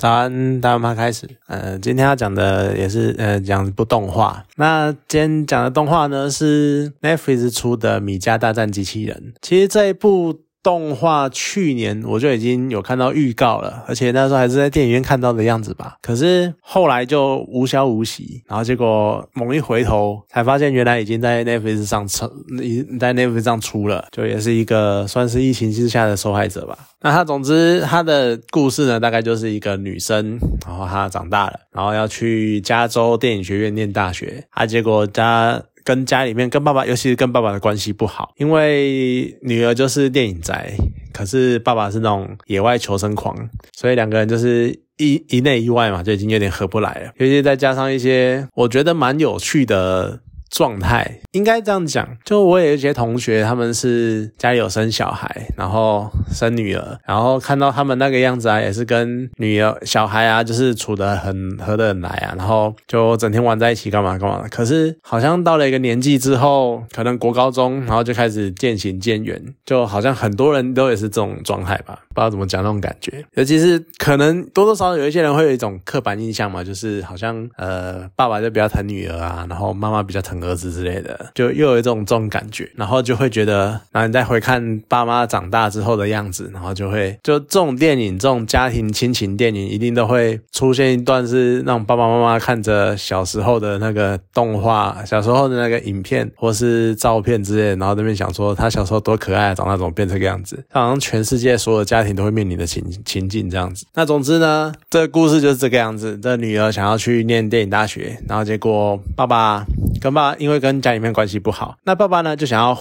[0.00, 1.28] 早安，大家妈开始。
[1.46, 4.42] 呃，今天要讲的也是呃讲一部动画。
[4.56, 9.34] 那今天讲的动画呢是 Netflix 出的《米家大战机器人》。
[9.42, 10.40] 其实这一部。
[10.62, 15.96] 动画去年我就已经有看到预告了，而且那时候还是在电影院看到的样子吧。
[16.02, 22.30] 可是后来就无消无息，然后结果猛一回头才发现，原来已经在 Netflix 上出，
[22.62, 26.78] 已在 Netflix 上出了，就也是一个算是疫情之下的受害者吧。
[27.02, 35.62] 那他总之他的故事呢，大概就是一个女生，然后她长大了，然后要去加州电影学院念大学，啊，结果家。
[35.90, 40.72] 跟家里面跟爸爸，尤其是跟爸爸的关系不好，因为女儿就是电影宅，
[41.12, 43.36] 可是爸爸是那种野外求生狂，
[43.76, 47.10] 所以两个人就是一一内一外嘛，就已经有点合不来了。
[47.16, 50.20] 尤其再加上一些我觉得蛮有趣的。
[50.50, 64.44] 状态应该这样讲，就我有一些同学，他们是家里有生小孩，然后生女儿，然后看到他们那个样子啊，也是跟女儿、小孩啊，就是处得很合得很来啊，然后就整天玩在一起，干嘛干嘛。
[64.50, 73.24] 可是好像到了一个年纪之后，可能国高中，然后就开始渐行渐远，就好像很多人都也是这种状态吧，不知道怎么讲那种感觉。
[73.34, 80.40] 尤其是可能多多少少有一些人会有一种刻板印象嘛，就是好像呃，爸爸就比较疼女儿啊，然后妈妈比较疼。
[80.40, 103.86] 儿子之类的，就又有一种这种感觉，然后就会觉得，然后你再回看爸妈长大之后的样子，然后就会，就这种电影，这种家庭亲情电影，一定都会出现一段是让爸爸妈妈看着小时候的那个动画，小时候的那个影片或是照片之类，然后那边想说他小时候多可爱，长大怎么变这个样子，好像全世界所有家庭都会面临的情情境这样子。
[103.94, 109.64] 那总之呢，这个故事就是这个样子，这女儿想要去念电影大学，然后结果爸爸。
[110.00, 112.74] 跟爸，因为跟家里面关系不好，那爸爸呢就想要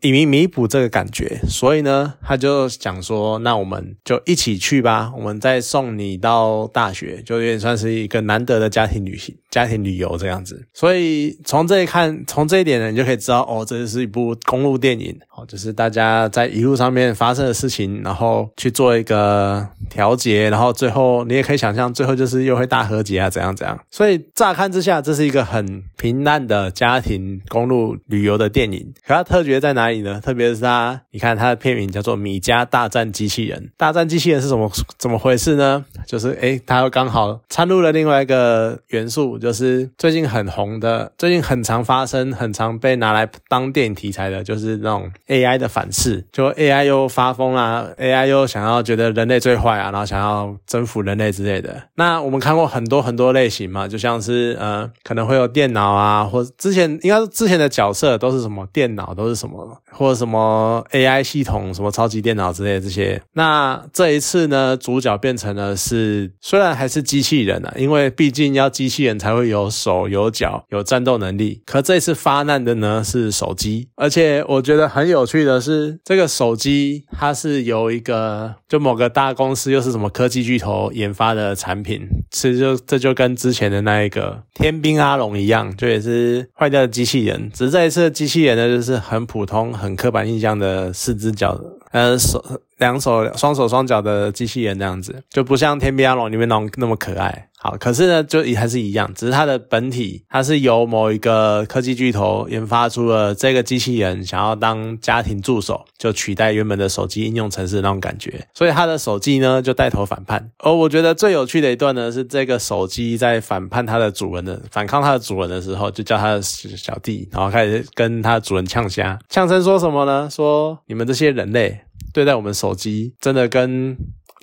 [0.00, 10.66] 以弥弥补这个感觉，所以呢他就讲说，那我们就一起去吧，我们再送你到大学，就有点算是一个难得的家庭旅行、家庭旅游这样子。
[10.72, 23.78] 所以从这一看，从这一点呢，你就可以知道，哦，这是一部公路电影，哦，就是大家在一路上面发生的事情，然后去做一个调节，然后最后你也可以想象，最后就是又会大和解啊，怎样怎样。
[23.90, 26.70] 所以乍看之下，这是一个很平淡的。
[26.70, 30.18] 家庭公路旅游的电影，可它特别在哪里呢？
[30.24, 33.60] 特别是它，你看它的片名叫做《米家大战机器人》。
[33.76, 35.84] 大战机器人是怎么怎么回事呢？
[36.06, 46.24] 就是诶，它又刚好掺入了另外一个元素，就是最近很红的，最近很常发生、很常被拿来当电影题材的，就是那种 AI 的反噬。
[46.32, 51.82] 就 AI 又发疯啦，AI 又想要觉得人类最坏啊，然后想要征服人类之类的。
[51.96, 63.20] 那我们看过很多很多类型嘛，就像是呃，可能会有电脑啊，或之前应该之前的角色都是什么电脑，都是什么或者什么 AI 系统，什么超级电脑之类这些。
[63.32, 71.60] 那这一次呢，主角变成了是虽然还是机器人啊，因为毕竟要机器人才会有手有脚有战斗能力。
[71.66, 86.48] 可这次发难的呢是手机，而且我觉得很有趣的是，这个手机它是由一个就某个大公司又是什么科技巨头研发的产品，其实就这就跟之前的那一个天兵阿龙一样，就也是。
[86.56, 91.60] 坏掉的机器人，只是这一次机器人呢，就是很普通、很刻板印象的四只脚，
[91.90, 92.42] 呃手。
[92.78, 97.48] 两手双手双脚的机器人这样子，就不像《天边阿龙》里面那种那么可爱。
[97.56, 108.46] 好，可是呢，就也还是一样，只是它的本体，它是由某一个科技巨头研发出了这个机器人，想要当家庭助手，就取代原本的手机应用程式那种感觉。
[108.52, 110.50] 所以它的手机呢，就带头反叛。
[110.58, 120.28] 而我觉得最有趣的一段呢，是这个手机在反叛它的主人的，反抗它的主人的时候，就叫他的小弟，然后开始跟他的主人呛虾，呛声说什么呢？
[120.30, 121.80] 说你们这些人类。
[122.14, 123.94] 对待我们手机，真的跟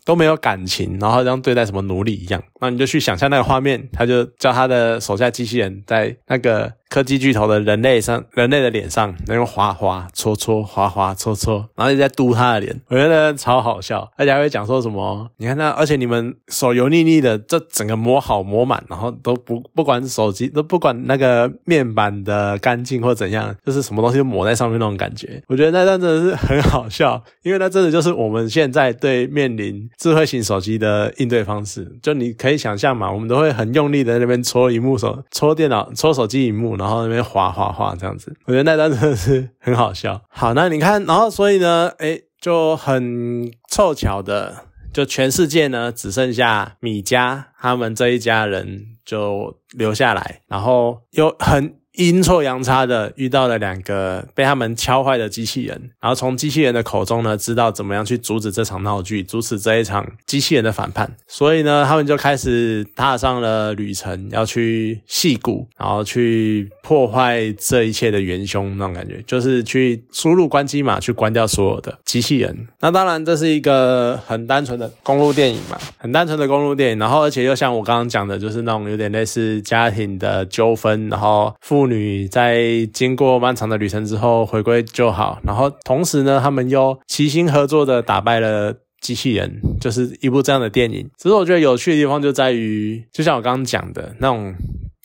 [0.06, 2.44] 都没有感情，然后像对待什么奴隶一样。
[2.60, 6.74] 那你就去想象那个画面，他就叫他的手下机器人在那个。
[6.92, 14.12] 科技巨头的人类上，人类的脸上那种划划搓搓，划划搓搓，然后一直在嘟他的脸，我觉得超好笑。
[14.18, 25.42] 而且还会讲说什么，你看那，而且你们手油腻腻的，这整个磨好磨满，然后都不不管手机，都不管那个面板的干净或怎样，就是什么东西都抹在上面那种感觉。
[25.48, 31.90] 我觉得那段真的是很好笑，因为那真的就是我们现在对面临智慧型手机的应对方式。
[32.04, 36.81] 就你可以想象嘛，我们都会很用力的那边搓荧幕手，搓电脑，搓手机荧幕。
[36.82, 40.20] 然后那边滑滑滑这样子，我觉得那段真的是很好笑。
[40.28, 51.81] 好，那你看，然后所以呢，诶，就很凑巧的，就全世界呢只剩下米家他们这一家人就留下来，然后又很。
[51.96, 61.12] 阴错阳差的遇到了两个被他们敲坏的机器人，然后从机器人的口中呢，知道怎么样去阻止这场闹剧，阻止这一场机器人的反叛。
[61.28, 72.68] 所以呢，他们就开始踏上了旅程，要去戏谷，然后去破坏这一切的元凶那种感觉，就是去输入关机码，去关掉所有的机器人。
[72.80, 77.00] 那当然，这是一个很单纯的公路电影嘛，很单纯的公路电影。
[77.00, 85.40] 然后，而且又像我刚刚讲的，就是那种有点类似家庭的纠纷，然后父妇女在经过漫长的旅程之后回归就好。
[85.44, 91.10] 然后同时呢，他们又齐心合作的打败了机器人，就是一部这样的电影。
[91.18, 94.54] 其实我觉得有趣的地方就在于，就像我刚刚讲的那种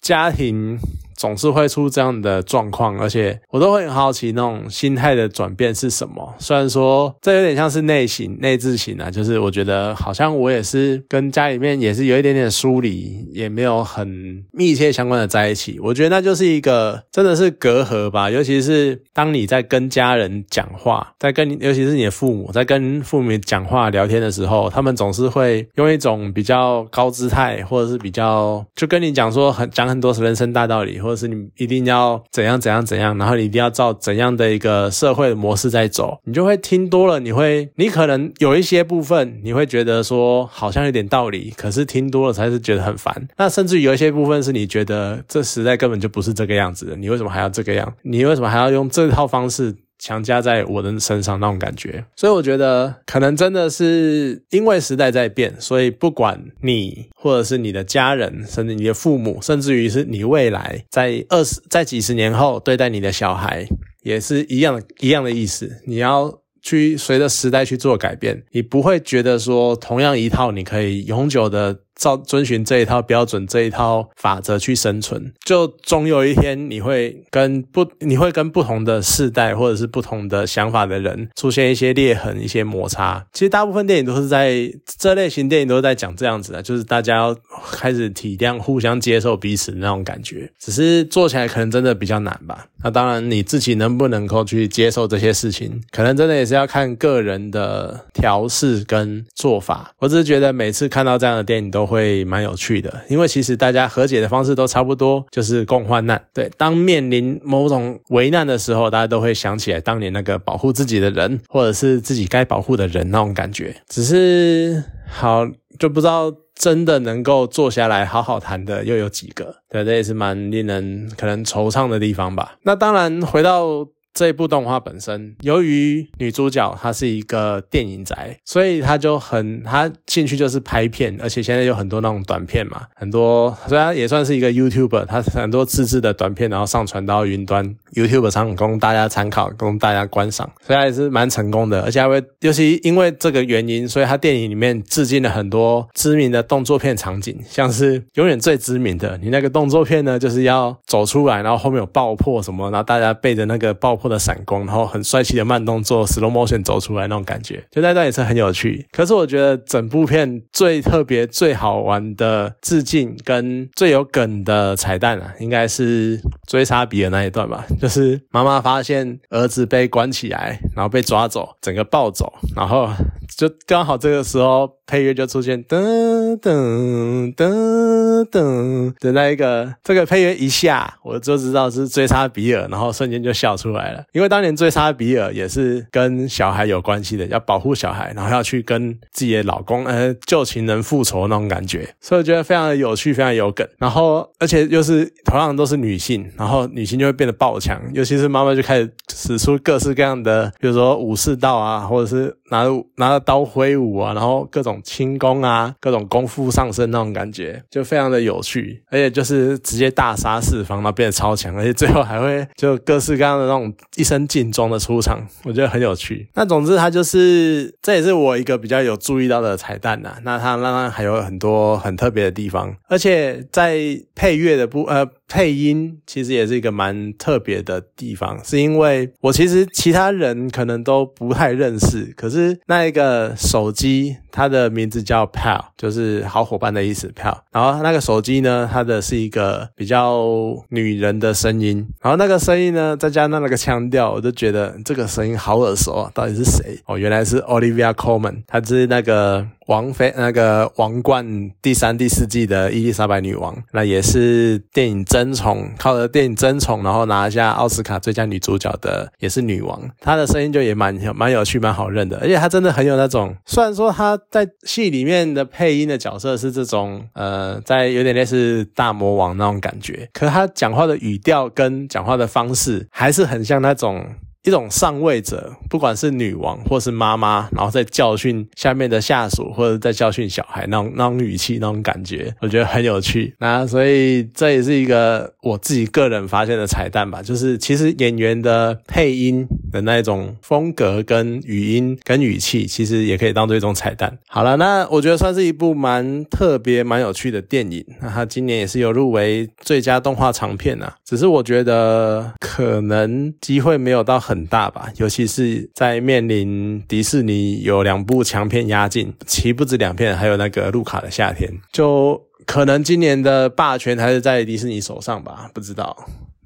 [0.02, 0.78] 家庭。
[1.16, 6.34] 总是会出这样的状况，而且我都会很好奇那种心态的转变是什么。
[6.38, 15.78] 虽然说这有点像是内省、内置型啊，就是我觉得好像我也是跟家里面也是有一点点疏离，也没有很密切相关的在一起。
[15.80, 18.30] 我觉得那就是一个真的是隔阂吧。
[18.30, 31.00] 尤其是当你在跟家人讲话，在跟尤其是你的父母在跟父母讲话聊天的时候，他们总是会用一种比较高姿态，或者是比较就跟你讲说很讲很多人生大道理。
[31.06, 43.28] 或者是你一定要怎样怎样怎样，然后你一定要照怎样的一个社会的模式在走，你就会听多了，你会你可能有一些部分你会觉得说好像有点道理，可是听多了才是觉得很烦。
[43.36, 47.94] 那甚至于有一些部分是你觉得这时代根本就不是这个样子的，你为什么还要这个样？
[48.02, 49.74] 你为什么还要用这套方式？
[49.98, 63.66] 强加在我的身上那种感觉，所以我觉得可能真的是因为时代在变，所以不管你或者是你的家人，甚至你的父母，甚至于是你未来在二十在几十年后对待你的小孩，
[64.02, 65.82] 也是一样一样的意思。
[65.86, 71.80] 你要去随着时代去做改变，你不会觉得说同样一套你可以永久的。
[71.96, 83.24] 照遵循这一套标准、这一套法则去生存，就总有一天你会跟不，你会跟不同的世代或者是不同的想法的人出现一些裂痕、一些摩擦。
[83.32, 87.36] 其实大部分电影都是在这类型电影都是在讲这样子的，就是大家要
[87.72, 90.50] 开始体谅、互相接受彼此的那种感觉。
[90.58, 92.66] 只是做起来可能真的比较难吧。
[92.84, 99.94] 那当然你自己能不能够去接受这些事情，可能真的也是要看个人的调试跟做法。
[99.98, 101.85] 我只是觉得每次看到这样的电影都。
[101.86, 106.20] 会蛮有趣的，因为其实大家和解的方式都差不多，就是共患难。
[106.34, 113.74] 对，当面临某种危难的时候，大家都会想起来当年那个保护自己的人，或者是自己该保护的人那种感觉。
[113.88, 115.46] 只是好，
[115.78, 119.54] 就不知道真的能够坐下来好好谈的又有几个。
[119.68, 122.56] 对，这也是蛮令人可能惆怅的地方吧。
[122.62, 123.86] 那当然，回到。
[124.16, 141.82] 这一部动画本身，由于女主角她是一个电影宅，所以她就很她兴趣就是拍片，而且现在有很多那种短片嘛，很多虽然也算是一个 YouTuber，她很多自制的短片，然后上传到云端 YouTube 上供大家参考，供大家观赏，所以还是蛮成功的。
[141.82, 154.05] 而且还会，尤其因为这个原因，所以她电影里面致敬了很多知名的动作片场景，像是永远最知名的，你那个动作片呢，就是要走出来，然后后面有爆破什么，然后大家背着那个爆破。
[154.08, 158.86] 的闪光，然后很帅气的慢动作，slow motion 走出来那种感觉，就那段也是很有趣。
[158.92, 167.66] 可是我觉得整部片最特别、最好玩的致敬跟最有梗的彩蛋啊，应该是追杀比尔那一段吧。
[167.80, 172.88] 就是妈妈发现儿子被关起来，然后被抓走，整个暴走，然后
[173.36, 174.76] 就刚好这个时候。
[174.88, 183.95] 配乐就出现噔噔噔噔的那一个，这个配乐一下，我就知道是追杀比尔，然后瞬间就笑出来了。
[184.12, 193.66] 因为当年追杀比尔也是跟小孩有关系的，要保护小孩，然后要去跟自己的老公呃旧情人复仇那种感觉，所以我觉得非常的有趣，非常有梗。
[193.78, 204.80] 然后而且又是同样都是女性，然后女性就会变得爆强，尤其是妈妈就开始使出各式各样的，比如说武士道啊，或者是拿着拿着刀挥舞啊，然后各种。
[204.86, 216.28] 轻功啊，各种功夫上身那种感觉，就非常的有趣，而且就是直接大杀四方，然后变得超强，而且最后还会就各式各样的那种一身劲装的出场，我觉得很有趣。
[216.34, 220.16] 那总之，它就是这也是我一个比较有注意到的彩蛋呐。
[220.24, 223.78] 那它当然还有很多很特别的地方，而且在
[224.14, 225.06] 配乐的部呃。
[225.28, 237.38] 配音其实也是一个蛮特别的地方，是因为我其实其他人可能都不太认识，可是那一个手机它的名字叫 Pal，就是好伙伴的意思 Pal。
[237.50, 240.24] 然后那个手机呢，它的是一个比较
[240.68, 246.78] 女人的声音，然后那个声音呢，再加上那个腔腔调，我就觉得这个声音好耳熟啊，到底是谁？
[246.86, 249.46] 哦，原来是 Olivia Colman，她是那个。
[249.66, 251.26] 王妃那个王冠
[251.60, 259.82] 第三、第四季的伊丽莎白女王，那也是电影争宠，靠着电影争宠，然后拿下奥斯卡最佳女主角的，也是女王。
[259.98, 274.04] 她的声音就也蛮蛮有趣、蛮好认的，而且她真的很有那种，虽然说她在戏里面的配音的角色是这种，呃，在有点类似大魔王那种感觉，可她讲话的语调跟讲话的方式还是很像像那种。
[274.42, 283.34] 一种上位者，不管是女王或是妈妈，然后在教训下面的下属，或者在教训小孩，那种那种语气，那种感觉，我觉得很有趣。
[283.40, 289.44] 那所以这也是一个我自己个人发现的彩蛋吧，就是其实演员的配音
[289.76, 294.16] 的那一种风格跟语音跟语气，其实也可以当做一种彩蛋。
[294.28, 297.84] 好了，那我觉得算是一部蛮特别、蛮有趣的电影。
[298.00, 304.36] 那它今年也是有入围最佳动画长片啊，只是我觉得可能机会没有到很。
[304.36, 315.96] 很大吧，尤其是在面临迪士尼有两部强片压境，其不止两片，还有那个路卡的夏天，就可能今年的霸权还是在迪士尼手上吧，不知道。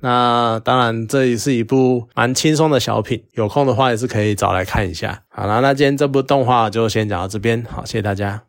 [0.00, 5.22] 那当然，这也是一部蛮轻松的小品，有空的话也是可以找来看一下。
[5.28, 8.38] 好啦，那今天这部动画就先讲到这边，好，谢谢大家。